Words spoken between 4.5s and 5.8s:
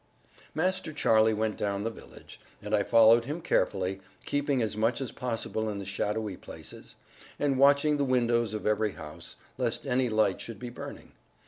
as much as possible in